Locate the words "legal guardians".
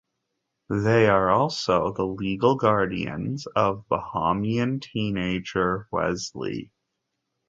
2.07-3.45